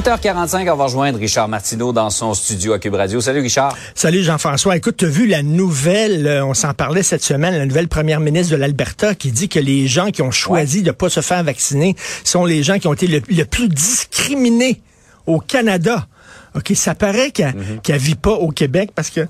8h45, 0.00 0.70
on 0.70 0.76
va 0.76 0.84
rejoindre 0.84 1.18
Richard 1.18 1.48
Martineau 1.48 1.90
dans 1.90 2.10
son 2.10 2.34
studio 2.34 2.74
à 2.74 2.78
Cube 2.78 2.92
Radio. 2.92 3.18
Salut 3.22 3.40
Richard. 3.40 3.74
Salut 3.94 4.22
Jean-François. 4.22 4.76
Écoute, 4.76 4.98
tu 4.98 5.06
as 5.06 5.08
vu 5.08 5.26
la 5.26 5.42
nouvelle, 5.42 6.26
euh, 6.26 6.44
on 6.44 6.52
s'en 6.52 6.74
parlait 6.74 7.02
cette 7.02 7.22
semaine, 7.22 7.56
la 7.56 7.64
nouvelle 7.64 7.88
première 7.88 8.20
ministre 8.20 8.52
de 8.52 8.56
l'Alberta 8.58 9.14
qui 9.14 9.32
dit 9.32 9.48
que 9.48 9.58
les 9.58 9.86
gens 9.86 10.10
qui 10.10 10.20
ont 10.20 10.30
choisi 10.30 10.82
de 10.82 10.90
pas 10.90 11.08
se 11.08 11.20
faire 11.22 11.42
vacciner 11.42 11.96
sont 12.24 12.44
les 12.44 12.62
gens 12.62 12.78
qui 12.78 12.88
ont 12.88 12.92
été 12.92 13.06
le, 13.06 13.22
le 13.26 13.44
plus 13.46 13.70
discriminés 13.70 14.82
au 15.26 15.40
Canada. 15.40 16.06
OK, 16.54 16.72
ça 16.74 16.94
paraît 16.94 17.30
qu'elle 17.30 17.54
Mhm. 17.56 17.96
vit 17.96 18.16
pas 18.16 18.32
au 18.34 18.50
Québec 18.50 18.90
parce 18.94 19.08
que 19.08 19.22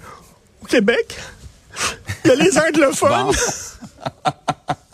au 0.63 0.67
Québec, 0.67 1.17
il 2.25 2.31
y 2.31 2.33
a 2.33 2.35
les 2.35 2.59
anglophones. 2.69 3.37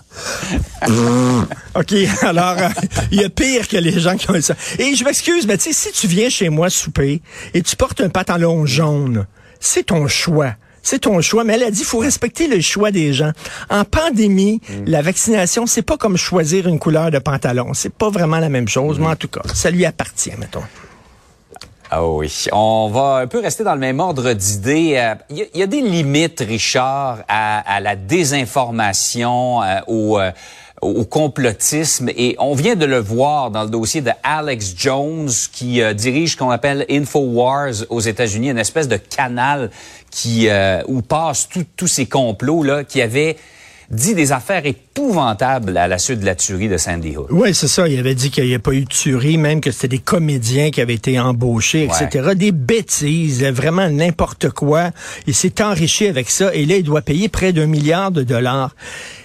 OK, 1.74 1.94
alors, 2.22 2.56
euh, 2.58 2.68
il 3.10 3.20
y 3.20 3.24
a 3.24 3.30
pire 3.30 3.68
que 3.68 3.76
les 3.76 3.98
gens 4.00 4.16
qui 4.16 4.30
ont 4.30 4.40
ça. 4.40 4.54
Et 4.78 4.94
je 4.94 5.04
m'excuse, 5.04 5.46
mais 5.46 5.56
tu 5.56 5.72
sais, 5.72 5.90
si 5.90 5.92
tu 5.92 6.06
viens 6.06 6.28
chez 6.28 6.48
moi 6.48 6.70
souper 6.70 7.22
et 7.54 7.62
tu 7.62 7.76
portes 7.76 8.00
un 8.00 8.08
pantalon 8.08 8.66
jaune, 8.66 9.26
c'est 9.60 9.84
ton 9.84 10.08
choix. 10.08 10.54
C'est 10.82 11.00
ton 11.00 11.20
choix, 11.20 11.44
mais 11.44 11.54
elle 11.54 11.62
a 11.62 11.70
dit 11.70 11.80
il 11.80 11.86
faut 11.86 11.98
respecter 11.98 12.48
le 12.48 12.60
choix 12.60 12.90
des 12.90 13.12
gens. 13.12 13.30
En 13.70 13.84
pandémie, 13.84 14.60
la 14.84 15.00
vaccination, 15.00 15.66
c'est 15.66 15.82
pas 15.82 15.96
comme 15.96 16.16
choisir 16.16 16.66
une 16.66 16.80
couleur 16.80 17.12
de 17.12 17.20
pantalon. 17.20 17.72
C'est 17.72 17.94
pas 17.94 18.10
vraiment 18.10 18.38
la 18.38 18.48
même 18.48 18.66
chose, 18.66 18.98
mais 18.98 19.06
en 19.06 19.16
tout 19.16 19.28
cas, 19.28 19.42
ça 19.54 19.70
lui 19.70 19.84
appartient, 19.84 20.32
mettons. 20.38 20.64
Ah 21.94 22.06
oui. 22.06 22.46
On 22.52 22.88
va 22.90 23.16
un 23.16 23.26
peu 23.26 23.38
rester 23.40 23.64
dans 23.64 23.74
le 23.74 23.80
même 23.80 24.00
ordre 24.00 24.32
d'idées. 24.32 24.94
Euh, 24.96 25.14
Il 25.28 25.36
y, 25.36 25.42
a- 25.42 25.46
il 25.52 25.60
y 25.60 25.62
a 25.62 25.66
des 25.66 25.82
limites, 25.82 26.40
Richard, 26.40 27.18
à, 27.28 27.80
la 27.80 27.96
désinformation, 27.96 29.62
euh, 29.62 29.80
au, 29.88 30.18
euh, 30.18 30.30
au 30.80 31.04
complotisme. 31.04 32.08
Et 32.16 32.34
on 32.38 32.54
vient 32.54 32.76
de 32.76 32.86
le 32.86 32.98
voir 32.98 33.50
dans 33.50 33.64
le 33.64 33.68
dossier 33.68 34.00
de 34.00 34.10
Alex 34.22 34.72
Jones, 34.74 35.28
qui 35.52 35.82
euh, 35.82 35.92
dirige 35.92 36.32
ce 36.32 36.36
qu'on 36.38 36.48
appelle 36.48 36.86
InfoWars 36.90 37.84
aux 37.90 38.00
États-Unis, 38.00 38.48
une 38.48 38.58
espèce 38.58 38.88
de 38.88 38.96
canal 38.96 39.70
qui 40.10 40.48
euh, 40.48 40.82
où 40.88 41.02
passent 41.02 41.46
tous 41.76 41.86
ces 41.88 42.06
complots 42.06 42.62
là, 42.62 42.84
qui 42.84 43.02
avait 43.02 43.36
dit 43.90 44.14
des 44.14 44.32
affaires 44.32 44.64
épouvantables 44.96 45.76
à 45.78 45.88
la 45.88 45.98
suite 45.98 46.20
de 46.20 46.26
la 46.26 46.34
tuerie 46.34 46.68
de 46.68 46.76
Sandy 46.76 47.16
Hook. 47.16 47.26
Oui, 47.30 47.54
c'est 47.54 47.68
ça. 47.68 47.88
Il 47.88 47.98
avait 47.98 48.14
dit 48.14 48.30
qu'il 48.30 48.44
n'y 48.46 48.54
a 48.54 48.58
pas 48.58 48.72
eu 48.72 48.82
de 48.82 48.88
tuerie, 48.88 49.38
même 49.38 49.60
que 49.60 49.70
c'était 49.70 49.88
des 49.88 49.98
comédiens 49.98 50.70
qui 50.70 50.80
avaient 50.80 50.94
été 50.94 51.18
embauchés, 51.18 51.84
etc. 51.84 52.30
Des 52.36 52.52
bêtises, 52.52 53.42
vraiment 53.44 53.88
n'importe 53.88 54.50
quoi. 54.50 54.90
Il 55.26 55.34
s'est 55.34 55.62
enrichi 55.62 56.06
avec 56.06 56.28
ça 56.30 56.54
et 56.54 56.66
là, 56.66 56.76
il 56.76 56.82
doit 56.84 57.00
payer 57.02 57.28
près 57.28 57.52
d'un 57.52 57.66
milliard 57.66 58.10
de 58.10 58.22
dollars. 58.22 58.74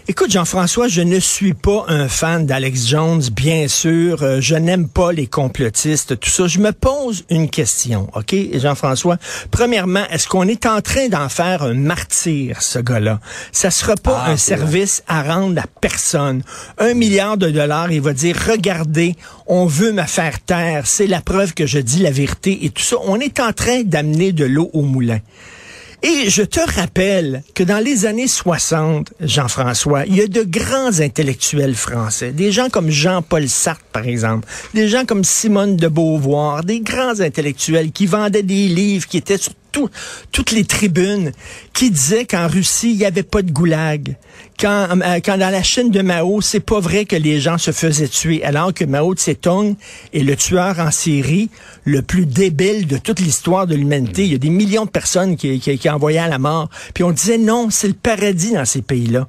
Écoute, 0.10 0.32
Jean-François, 0.32 0.88
je 0.88 1.02
ne 1.02 1.20
suis 1.20 1.54
pas 1.54 1.84
un 1.90 2.08
fan 2.08 2.46
d'Alex 2.46 2.88
Jones, 2.88 3.22
bien 3.36 3.68
sûr. 3.68 4.24
Euh, 4.24 4.38
je 4.40 4.56
n'aime 4.56 4.88
pas 4.88 5.12
les 5.12 5.28
complotistes, 5.28 6.18
tout 6.18 6.30
ça. 6.30 6.48
Je 6.48 6.60
me 6.60 6.72
pose 6.72 7.26
une 7.30 7.50
question, 7.50 8.08
OK, 8.16 8.34
Jean-François? 8.54 9.18
Premièrement, 9.52 10.04
est-ce 10.10 10.30
qu'on 10.30 10.48
est 10.48 10.66
en 10.66 10.80
train 10.80 11.10
d'en 11.10 11.28
faire 11.28 11.62
un 11.64 11.74
martyr, 11.74 12.62
ce 12.62 12.80
gars-là? 12.80 13.20
Ça 13.52 13.70
sera 13.70 13.96
pas 13.96 14.18
Ah, 14.20 14.24
un 14.28 14.36
vrai. 14.36 14.38
service 14.38 15.04
à 15.10 15.24
rendre 15.24 15.57
à 15.60 15.66
personne. 15.82 16.44
Un 16.78 16.94
milliard 16.94 17.38
de 17.38 17.50
dollars, 17.50 17.92
il 17.92 18.02
va 18.02 18.14
dire, 18.14 18.36
regardez, 18.50 19.16
on 19.48 19.66
veut 19.66 19.92
me 19.92 20.04
faire 20.04 20.40
taire, 20.42 20.88
c'est 20.88 21.08
la 21.08 21.22
preuve 21.22 21.54
que 21.54 21.66
je 21.66 21.80
dis 21.80 22.00
la 22.00 22.12
vérité 22.12 22.66
et 22.66 22.70
tout 22.70 22.84
ça. 22.84 22.98
On 23.06 23.20
est 23.20 23.40
en 23.40 23.54
train 23.54 23.84
d'amener 23.84 24.32
de 24.32 24.46
l'eau 24.46 24.70
au 24.74 24.82
moulin. 24.82 25.20
Et 26.04 26.30
je 26.30 26.44
te 26.44 26.60
rappelle 26.80 27.42
que 27.56 27.64
dans 27.64 27.84
les 27.84 28.06
années 28.06 28.28
60, 28.28 29.14
Jean-François, 29.20 30.06
il 30.06 30.16
y 30.16 30.22
a 30.22 30.28
de 30.28 30.44
grands 30.44 31.00
intellectuels 31.00 31.74
français, 31.74 32.32
des 32.32 32.52
gens 32.52 32.70
comme 32.70 32.92
Jean-Paul 32.92 33.50
Sartre, 33.50 33.82
par 33.92 34.06
exemple, 34.08 34.48
des 34.76 34.88
gens 34.90 35.06
comme 35.06 35.24
Simone 35.24 35.76
de 35.76 35.88
Beauvoir, 35.88 36.64
des 36.64 36.82
grands 36.82 37.20
intellectuels 37.20 37.92
qui 37.92 38.06
vendaient 38.06 38.44
des 38.44 38.68
livres, 38.68 39.08
qui 39.08 39.18
étaient 39.18 39.40
sur 39.40 39.54
tout- 39.72 39.90
toutes 40.32 40.52
les 40.52 40.66
tribunes, 40.66 41.32
qui 41.74 41.90
disaient 41.90 42.26
qu'en 42.26 42.48
Russie, 42.48 42.92
il 42.92 42.98
n'y 42.98 43.06
avait 43.06 43.24
pas 43.24 43.42
de 43.42 43.52
goulag. 43.52 44.18
Quand, 44.60 44.88
euh, 44.92 45.20
quand 45.24 45.38
dans 45.38 45.52
la 45.52 45.62
Chine 45.62 45.92
de 45.92 46.02
Mao, 46.02 46.42
c'est 46.42 46.60
pas 46.60 46.80
vrai 46.80 47.06
que 47.06 47.16
les 47.16 47.40
gens 47.40 47.60
se 47.60 47.72
faisaient 47.72 48.08
tuer, 48.08 48.44
alors 48.44 48.74
que 48.74 48.86
Mao 48.86 49.14
Tse-tung 49.14 49.76
est 50.14 50.20
le 50.24 50.36
tueur 50.36 50.80
en 50.80 50.90
série 50.90 51.50
le 51.86 52.02
plus 52.02 52.26
débile 52.26 52.88
de 52.88 52.98
toute 52.98 53.20
l'histoire 53.20 53.68
de 53.68 53.76
l'humanité. 53.76 54.24
Il 54.24 54.32
y 54.32 54.36
a 54.36 54.40
des 54.40 54.50
millions 54.50 54.86
de 54.86 54.90
personnes 54.90 55.38
qui, 55.38 55.60
qui, 55.60 55.78
qui 55.78 55.90
envoyaient 55.90 56.18
à 56.20 56.28
la 56.28 56.40
mort. 56.40 56.70
Puis 56.96 57.04
on 57.04 57.12
disait 57.12 57.38
non, 57.38 57.70
c'est 57.70 57.88
le 57.88 57.94
paradis 57.94 58.54
dans 58.54 58.66
ces 58.66 58.82
pays-là. 58.82 59.28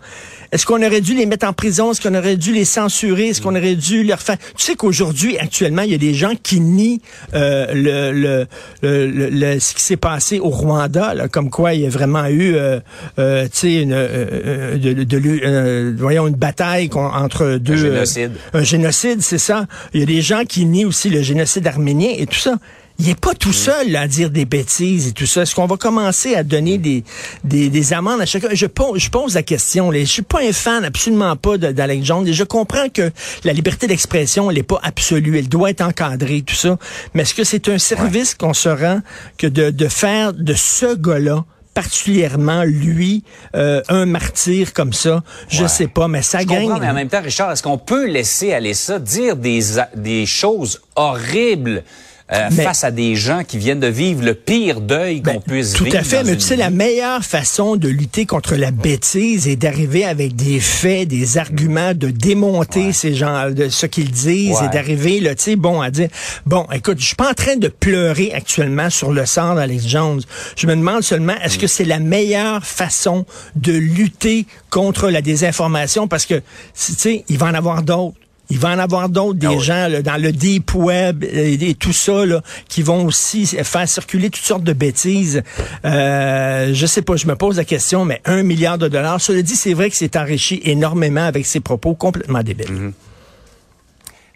Est-ce 0.50 0.64
qu'on 0.64 0.82
aurait 0.82 1.02
dû 1.02 1.14
les 1.14 1.26
mettre 1.26 1.46
en 1.46 1.52
prison? 1.52 1.90
Est-ce 1.90 2.00
qu'on 2.00 2.14
aurait 2.14 2.38
dû 2.38 2.54
les 2.54 2.64
censurer? 2.64 3.28
Est-ce 3.28 3.42
qu'on 3.42 3.54
aurait 3.54 3.74
dû 3.74 4.02
leur 4.04 4.20
faire... 4.22 4.38
Tu 4.56 4.64
sais 4.64 4.76
qu'aujourd'hui, 4.76 5.36
actuellement, 5.36 5.82
il 5.82 5.90
y 5.90 5.94
a 5.94 5.98
des 5.98 6.14
gens 6.14 6.32
qui 6.42 6.60
nient 6.60 7.00
euh, 7.34 7.66
le, 7.74 8.12
le, 8.12 8.46
le, 8.80 9.28
le- 9.28 9.60
ce 9.60 9.74
qui 9.74 9.82
s'est 9.82 9.98
passé 9.98 10.38
au 10.40 10.48
Rwanda, 10.48 11.12
là, 11.12 11.28
comme 11.28 11.50
quoi 11.50 11.74
il 11.74 11.82
y 11.82 11.86
a 11.86 11.90
vraiment 11.90 12.24
eu, 12.28 12.54
euh, 12.54 12.80
euh, 13.18 13.46
une, 13.62 13.92
euh, 13.92 14.08
euh, 14.46 14.78
de, 14.78 15.04
de, 15.04 15.17
de 15.18 15.40
euh, 15.44 15.94
voyons, 15.98 16.26
une 16.28 16.34
bataille 16.36 16.88
entre 16.94 17.56
deux... 17.58 17.74
euh, 17.74 17.92
génocide. 17.94 18.32
un 18.54 18.62
génocide, 18.64 19.22
c'est 19.22 19.38
ça. 19.38 19.66
Il 19.94 20.00
y 20.00 20.02
a 20.02 20.06
des 20.06 20.22
gens 20.22 20.44
qui 20.44 20.64
nient 20.64 20.84
aussi 20.86 21.10
le 21.10 21.22
génocide 21.22 21.66
arménien 21.66 22.10
et 22.16 22.26
tout 22.26 22.38
ça. 22.38 22.54
Il 23.00 23.06
n'est 23.06 23.14
pas 23.14 23.32
tout 23.32 23.52
seul 23.52 23.92
là, 23.92 24.00
à 24.00 24.08
dire 24.08 24.28
des 24.28 24.44
bêtises 24.44 25.06
et 25.06 25.12
tout 25.12 25.24
ça. 25.24 25.42
Est-ce 25.42 25.54
qu'on 25.54 25.66
va 25.66 25.76
commencer 25.76 26.34
à 26.34 26.42
donner 26.42 26.78
des, 26.78 27.04
des, 27.44 27.68
des 27.68 27.92
amendes 27.92 28.20
à 28.20 28.26
chacun? 28.26 28.48
Je 28.52 28.66
pose, 28.66 28.98
je 29.00 29.08
pose 29.08 29.34
la 29.34 29.44
question. 29.44 29.92
Là. 29.92 30.00
Je 30.00 30.04
suis 30.06 30.22
pas 30.22 30.40
un 30.42 30.52
fan, 30.52 30.84
absolument 30.84 31.36
pas, 31.36 31.58
de- 31.58 31.70
d'Alex 31.70 32.04
Jones. 32.04 32.26
Et 32.26 32.32
je 32.32 32.42
comprends 32.42 32.88
que 32.92 33.12
la 33.44 33.52
liberté 33.52 33.86
d'expression, 33.86 34.50
elle 34.50 34.56
n'est 34.56 34.62
pas 34.64 34.80
absolue. 34.82 35.38
Elle 35.38 35.48
doit 35.48 35.70
être 35.70 35.82
encadrée, 35.82 36.42
tout 36.42 36.56
ça. 36.56 36.76
Mais 37.14 37.22
est-ce 37.22 37.34
que 37.34 37.44
c'est 37.44 37.68
un 37.68 37.78
service 37.78 38.34
qu'on 38.34 38.52
se 38.52 38.68
rend 38.68 39.00
que 39.36 39.46
de, 39.46 39.70
de 39.70 39.86
faire 39.86 40.32
de 40.32 40.54
ce 40.54 40.96
gars-là 40.96 41.44
particulièrement 41.82 42.64
lui 42.64 43.22
euh, 43.54 43.82
un 43.88 44.04
martyr 44.04 44.72
comme 44.72 44.92
ça? 44.92 45.22
Je 45.48 45.62
Ouais. 45.62 45.68
sais 45.68 45.86
pas 45.86 46.08
mais 46.08 46.22
ça 46.22 46.40
Je 46.40 46.46
gagne 46.46 46.62
comprends, 46.66 46.80
mais 46.80 46.90
en 46.90 46.94
même 46.94 47.08
temps, 47.08 47.22
Richard, 47.22 47.52
est-ce 47.52 47.62
qu'on 47.62 47.78
peut 47.78 48.06
laisser 48.06 48.52
aller 48.52 48.74
ça, 48.74 48.98
dire 48.98 49.36
des, 49.36 49.60
des 49.94 50.26
choses 50.26 50.80
horribles 50.96 51.84
euh, 52.32 52.48
Mais- 52.52 52.62
face 52.64 52.84
à 52.84 52.90
des 52.90 53.14
gens 53.16 53.42
qui 53.42 53.56
viennent 53.58 53.80
de 53.80 53.86
vivre 53.86 54.22
le 54.22 54.34
pire 54.34 54.80
deuil 54.80 55.22
qu'on 55.22 55.40
puisse 55.40 55.72
Tout 55.72 55.84
vivre? 55.84 55.96
à 55.98 56.02
fait, 56.02 56.24
mais 56.24 56.34
tu 56.36 56.42
sais, 56.42 56.56
la 56.56 56.70
meilleure 56.70 57.24
façon 57.24 57.76
de 57.76 57.88
lutter 57.88 58.26
contre 58.26 58.54
la 58.54 58.70
bêtise 58.70 59.48
est 59.48 59.56
d'arriver 59.56 60.04
avec 60.04 60.36
des 60.36 60.60
faits, 60.60 61.08
des 61.08 61.38
arguments, 61.38 61.94
de 61.94 62.10
démonter 62.10 62.92
ces 62.92 63.14
gens, 63.14 63.50
de 63.50 63.68
ce 63.68 63.86
qu'ils 63.86 64.10
disent 64.10 64.58
Ouais. 64.60 64.66
et 64.66 64.68
d'arriver, 64.68 65.20
tu 65.20 65.34
sais, 65.38 65.56
bon, 65.56 65.80
à 65.80 65.90
dire, 65.90 66.08
bon, 66.46 66.66
écoute, 66.72 66.98
je 67.00 67.06
suis 67.06 67.16
pas 67.16 67.30
en 67.30 67.34
train 67.34 67.56
de 67.56 67.68
pleurer 67.68 68.32
actuellement 68.34 68.90
sur 68.90 69.12
le 69.12 69.24
sort 69.24 69.54
d'Alex 69.54 69.86
Jones. 69.86 70.20
Je 70.56 70.66
me 70.66 70.76
demande 70.76 71.02
seulement, 71.02 71.34
est-ce 71.42 71.56
Mm. 71.56 71.60
que 71.60 71.66
c'est 71.66 71.84
la 71.84 71.98
meilleure 71.98 72.64
façon 72.64 73.24
de 73.56 73.72
lutter 73.72 74.46
contre 74.70 75.08
la 75.08 75.22
désinformation? 75.22 76.08
Parce 76.08 76.26
que, 76.26 76.34
tu 76.34 76.42
sais, 76.74 77.24
il 77.28 77.38
va 77.38 77.46
en 77.46 77.54
avoir 77.54 77.82
d'autres. 77.82 78.16
Il 78.50 78.58
va 78.58 78.70
en 78.70 78.78
avoir 78.78 79.10
d'autres, 79.10 79.38
des 79.38 79.46
Ah 79.46 79.52
oui. 79.52 79.60
gens 79.62 79.88
là, 79.88 80.00
dans 80.00 80.16
le 80.16 80.32
deep 80.32 80.74
web 80.74 81.22
et, 81.24 81.52
et 81.68 81.74
tout 81.74 81.92
ça, 81.92 82.24
là, 82.24 82.40
qui 82.68 82.82
vont 82.82 83.04
aussi 83.04 83.46
faire 83.46 83.86
circuler 83.88 84.30
toutes 84.30 84.44
sortes 84.44 84.64
de 84.64 84.72
bêtises. 84.72 85.42
Euh, 85.84 86.70
je 86.72 86.86
sais 86.86 87.02
pas, 87.02 87.16
je 87.16 87.26
me 87.26 87.36
pose 87.36 87.58
la 87.58 87.64
question, 87.64 88.04
mais 88.06 88.22
un 88.24 88.42
milliard 88.42 88.78
de 88.78 88.88
dollars. 88.88 89.20
Cela 89.20 89.42
dit, 89.42 89.54
c'est 89.54 89.74
vrai 89.74 89.90
que 89.90 89.96
c'est 89.96 90.16
enrichi 90.16 90.60
énormément 90.64 91.24
avec 91.24 91.44
ses 91.44 91.60
propos 91.60 91.94
complètement 91.94 92.42
débiles. 92.42 92.70
Mm-hmm. 92.70 92.92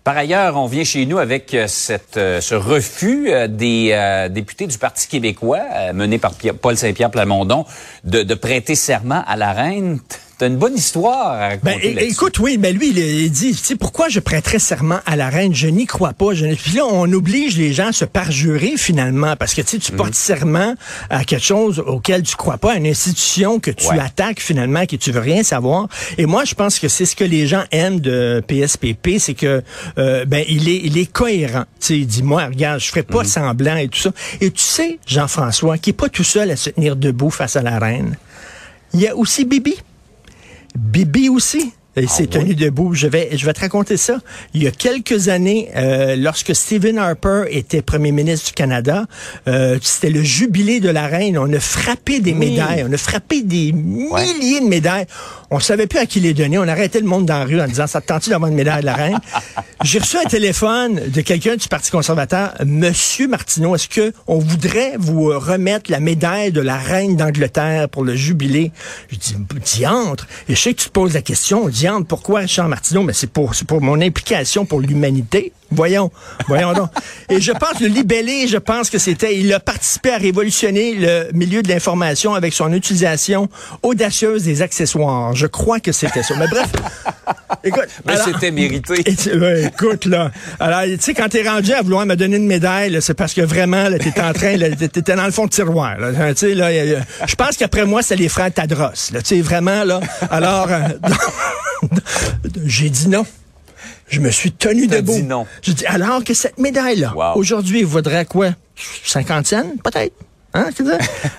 Par 0.04 0.16
ailleurs, 0.16 0.56
on 0.56 0.66
vient 0.66 0.82
chez 0.82 1.06
nous 1.06 1.18
avec 1.18 1.54
euh, 1.54 1.66
cette, 1.68 2.16
euh, 2.16 2.40
ce 2.40 2.56
refus 2.56 3.30
euh, 3.30 3.46
des 3.46 3.90
euh, 3.92 4.28
députés 4.28 4.66
du 4.66 4.76
Parti 4.76 5.06
québécois, 5.06 5.60
mené 5.94 6.18
par 6.18 6.34
Pierre- 6.34 6.54
Paul 6.54 6.76
Saint-Pierre 6.76 7.10
Plamondon, 7.12 7.64
de, 8.02 8.24
de 8.24 8.34
prêter 8.34 8.74
serment 8.74 9.22
à 9.26 9.36
la 9.36 9.52
reine. 9.52 10.00
Une 10.46 10.56
bonne 10.56 10.74
histoire 10.76 11.32
à 11.40 11.56
Ben, 11.56 11.78
écoute, 11.82 12.38
oui, 12.38 12.58
mais 12.58 12.72
lui, 12.72 12.90
il, 12.90 12.98
il 12.98 13.30
dit, 13.30 13.52
tu 13.52 13.58
sais, 13.64 13.76
pourquoi 13.76 14.08
je 14.08 14.20
prêterais 14.20 14.58
serment 14.58 15.00
à 15.06 15.16
la 15.16 15.28
reine? 15.28 15.54
Je 15.54 15.68
n'y 15.68 15.86
crois 15.86 16.12
pas. 16.12 16.34
Je 16.34 16.46
Puis 16.54 16.72
là, 16.76 16.84
on 16.86 17.10
oblige 17.12 17.56
les 17.56 17.72
gens 17.72 17.88
à 17.88 17.92
se 17.92 18.04
parjurer 18.04 18.74
finalement, 18.76 19.36
parce 19.36 19.54
que 19.54 19.60
tu 19.62 19.68
sais, 19.68 19.78
tu 19.78 19.92
portes 19.92 20.14
serment 20.14 20.74
à 21.10 21.24
quelque 21.24 21.44
chose 21.44 21.78
auquel 21.80 22.22
tu 22.22 22.36
crois 22.36 22.58
pas, 22.58 22.72
à 22.72 22.76
une 22.76 22.86
institution 22.86 23.58
que 23.60 23.70
tu 23.70 23.86
Ouais. 23.88 23.98
attaques 23.98 24.40
finalement, 24.40 24.86
que 24.86 24.96
tu 24.96 25.10
veux 25.12 25.20
rien 25.20 25.42
savoir. 25.42 25.88
Et 26.18 26.26
moi, 26.26 26.44
je 26.44 26.54
pense 26.54 26.78
que 26.78 26.88
c'est 26.88 27.04
ce 27.06 27.16
que 27.16 27.24
les 27.24 27.46
gens 27.46 27.64
aiment 27.72 28.00
de 28.00 28.42
PSPP, 28.46 29.18
c'est 29.18 29.34
que 29.34 29.62
euh, 29.98 30.24
ben 30.24 30.44
il 30.48 30.68
est, 30.68 30.80
il 30.84 30.98
est 30.98 31.10
cohérent. 31.10 31.64
Tu 31.80 31.86
sais, 31.86 31.98
il 31.98 32.06
dit, 32.06 32.22
moi, 32.22 32.46
regarde, 32.46 32.80
je 32.80 32.86
ferai 32.88 33.02
pas 33.02 33.24
semblant 33.24 33.76
et 33.76 33.88
tout 33.88 33.98
ça. 33.98 34.10
Et 34.40 34.50
tu 34.50 34.62
sais, 34.62 34.98
Jean-François, 35.06 35.78
qui 35.78 35.90
est 35.90 35.94
pas 35.94 36.08
tout 36.08 36.24
seul 36.24 36.50
à 36.50 36.56
se 36.56 36.70
tenir 36.70 36.96
debout 36.96 37.30
face 37.30 37.56
à 37.56 37.62
la 37.62 37.78
reine. 37.78 38.16
Il 38.94 39.00
y 39.00 39.08
a 39.08 39.16
aussi 39.16 39.44
Bibi. 39.44 39.74
Bibi 40.74 41.28
aussi? 41.28 41.72
Il 41.96 42.08
s'est 42.08 42.28
Ah 42.30 42.38
tenu 42.38 42.54
debout. 42.54 42.94
Je 42.94 43.06
vais, 43.06 43.30
je 43.36 43.44
vais 43.44 43.52
te 43.52 43.60
raconter 43.60 43.96
ça. 43.96 44.18
Il 44.54 44.62
y 44.62 44.66
a 44.66 44.70
quelques 44.70 45.28
années, 45.28 45.70
euh, 45.76 46.16
lorsque 46.16 46.54
Stephen 46.54 46.98
Harper 46.98 47.44
était 47.50 47.82
premier 47.82 48.12
ministre 48.12 48.48
du 48.48 48.52
Canada, 48.52 49.04
euh, 49.46 49.78
c'était 49.82 50.10
le 50.10 50.22
jubilé 50.22 50.80
de 50.80 50.88
la 50.88 51.06
reine. 51.06 51.36
On 51.36 51.52
a 51.52 51.60
frappé 51.60 52.20
des 52.20 52.32
médailles. 52.34 52.84
On 52.88 52.92
a 52.92 52.96
frappé 52.96 53.42
des 53.42 53.72
milliers 53.72 54.60
de 54.60 54.68
médailles. 54.68 55.06
On 55.50 55.60
savait 55.60 55.86
plus 55.86 55.98
à 55.98 56.06
qui 56.06 56.20
les 56.20 56.32
donner. 56.32 56.58
On 56.58 56.66
arrêtait 56.66 57.00
le 57.00 57.06
monde 57.06 57.26
dans 57.26 57.38
la 57.38 57.44
rue 57.44 57.60
en 57.60 57.66
disant, 57.66 57.86
ça 57.86 58.00
te 58.00 58.06
tente 58.06 58.28
d'avoir 58.28 58.50
une 58.50 58.56
médaille 58.56 58.80
de 58.80 58.86
la 58.86 58.94
reine? 58.94 59.18
J'ai 59.84 59.98
reçu 59.98 60.16
un 60.16 60.28
téléphone 60.28 61.00
de 61.08 61.20
quelqu'un 61.20 61.56
du 61.56 61.68
Parti 61.68 61.90
conservateur. 61.90 62.54
Monsieur 62.64 63.28
Martineau, 63.28 63.74
est-ce 63.74 63.88
que 63.88 64.12
on 64.26 64.38
voudrait 64.38 64.94
vous 64.98 65.30
euh, 65.30 65.36
remettre 65.36 65.90
la 65.90 66.00
médaille 66.00 66.52
de 66.52 66.60
la 66.60 66.76
reine 66.76 67.16
d'Angleterre 67.16 67.88
pour 67.90 68.02
le 68.02 68.16
jubilé? 68.16 68.72
Je 69.10 69.16
dis, 69.16 69.36
diantre. 69.62 70.26
Et 70.48 70.54
je 70.54 70.60
sais 70.60 70.72
que 70.72 70.80
tu 70.80 70.88
te 70.88 70.92
poses 70.92 71.14
la 71.14 71.22
question, 71.22 71.68
pourquoi 72.08 72.40
Richard 72.40 72.68
Martineau? 72.68 73.02
Mais 73.02 73.12
c'est 73.12 73.30
pour, 73.30 73.54
c'est 73.54 73.66
pour 73.66 73.80
mon 73.80 74.00
implication 74.00 74.64
pour 74.64 74.80
l'humanité. 74.80 75.52
Voyons, 75.70 76.10
voyons 76.48 76.74
donc. 76.74 76.90
Et 77.30 77.40
je 77.40 77.52
pense, 77.52 77.80
le 77.80 77.88
libellé, 77.88 78.46
je 78.46 78.58
pense 78.58 78.90
que 78.90 78.98
c'était, 78.98 79.38
il 79.38 79.52
a 79.54 79.60
participé 79.60 80.10
à 80.10 80.18
révolutionner 80.18 80.94
le 80.94 81.30
milieu 81.32 81.62
de 81.62 81.68
l'information 81.68 82.34
avec 82.34 82.52
son 82.52 82.72
utilisation 82.72 83.48
audacieuse 83.82 84.44
des 84.44 84.60
accessoires. 84.60 85.34
Je 85.34 85.46
crois 85.46 85.80
que 85.80 85.92
c'était 85.92 86.22
ça. 86.22 86.34
Mais 86.36 86.48
bref, 86.48 86.70
écoute. 87.64 87.88
Mais 88.06 88.12
alors- 88.12 88.26
c'était 88.26 88.50
mérité. 88.50 88.92
ouais, 89.38 89.64
écoute, 89.66 90.04
là. 90.06 90.30
Alors, 90.60 90.82
tu 90.84 90.96
sais, 91.00 91.14
quand 91.14 91.28
t'es 91.28 91.48
rendu 91.48 91.72
à 91.72 91.82
vouloir 91.82 92.06
me 92.06 92.14
donner 92.16 92.36
une 92.36 92.46
médaille, 92.46 93.00
c'est 93.00 93.14
parce 93.14 93.34
que 93.34 93.40
vraiment, 93.42 93.88
là, 93.88 93.98
t'es 93.98 94.20
en 94.20 94.32
train, 94.32 94.56
t'étais 94.58 95.14
dans 95.14 95.24
le 95.26 95.32
fond 95.32 95.46
de 95.46 95.50
tiroir, 95.50 95.98
là. 95.98 96.34
Tu 96.34 96.48
sais, 96.48 96.54
là, 96.54 96.70
je 97.26 97.34
pense 97.34 97.56
qu'après 97.56 97.84
moi, 97.84 98.02
c'est 98.02 98.16
les 98.16 98.28
frères 98.28 98.52
Tadros, 98.52 99.10
là. 99.12 99.22
Tu 99.22 99.36
sais, 99.36 99.40
vraiment, 99.40 99.84
là. 99.84 100.00
Alors, 100.30 100.68
euh, 100.70 100.88
j'ai 102.64 102.90
dit 102.90 103.08
non. 103.08 103.24
Je 104.08 104.20
me 104.20 104.30
suis 104.30 104.52
tenu 104.52 104.86
debout. 104.88 105.14
dit 105.14 105.22
non. 105.22 105.46
J'ai 105.62 105.72
dit, 105.74 105.86
alors 105.86 106.22
que 106.22 106.34
cette 106.34 106.58
médaille-là, 106.58 107.14
Wow. 107.16 107.32
aujourd'hui, 107.40 107.82
vaudrait 107.82 108.26
quoi? 108.26 108.50
50 109.04 109.46
cents, 109.46 109.72
peut-être? 109.82 110.12
Hein? 110.54 110.68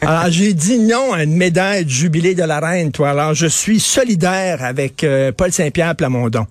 Alors, 0.02 0.26
j'ai 0.30 0.54
dit 0.54 0.80
non 0.80 1.14
à 1.14 1.24
une 1.24 1.36
médaille 1.36 1.86
du 1.86 1.94
jubilé 1.94 2.36
de 2.36 2.44
la 2.44 2.60
reine, 2.60 2.92
toi. 2.92 3.12
Alors, 3.12 3.34
je 3.34 3.48
suis 3.48 3.80
solidaire 3.80 4.64
avec 4.64 5.04
euh, 5.04 5.32
Paul 5.32 5.52
Saint-Pierre 5.52 5.96
Plamondon. 5.96 6.48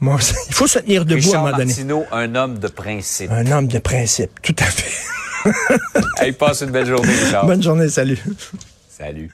Moi, 0.00 0.18
il 0.48 0.54
faut 0.54 0.66
se 0.66 0.78
tenir 0.78 1.04
debout 1.04 1.34
à 1.34 1.38
un 1.38 1.42
moment 1.42 1.56
donné. 1.56 1.66
Martineau, 1.66 2.04
un 2.12 2.34
homme 2.34 2.58
de 2.58 2.68
principe. 2.68 3.30
Un 3.30 3.50
homme 3.50 3.68
de 3.68 3.78
principe, 3.78 4.30
tout 4.42 4.56
à 4.58 4.64
fait. 4.64 4.92
Hey, 6.18 6.32
passe 6.32 6.62
une 6.62 6.70
belle 6.70 6.86
journée, 6.86 7.12
Richard. 7.12 7.46
Bonne 7.46 7.62
journée, 7.62 7.88
salut. 7.88 8.18
Salut. 8.88 9.30